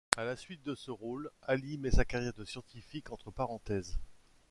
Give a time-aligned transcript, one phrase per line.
[0.17, 3.99] À la suite de ce rôle, Ally met sa carrière de scientifique entre parenthèses.